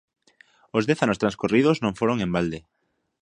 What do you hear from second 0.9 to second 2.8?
anos transcorridos non foron en balde.